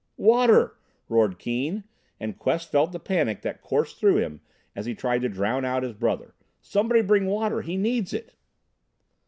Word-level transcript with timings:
"Water!" 0.17 0.77
roared 1.09 1.37
Keane, 1.37 1.83
and 2.19 2.35
Quest 2.39 2.71
felt 2.71 2.91
the 2.91 2.99
panic 2.99 3.43
that 3.43 3.61
coursed 3.61 3.99
through 3.99 4.17
him 4.17 4.41
as 4.75 4.87
he 4.87 4.95
tried 4.95 5.21
to 5.21 5.29
drown 5.29 5.63
out 5.63 5.83
his 5.83 5.93
brother. 5.93 6.33
"Somebody 6.59 7.03
bring 7.03 7.27
water! 7.27 7.61
He 7.61 7.77
needs 7.77 8.11
it!" 8.11 8.33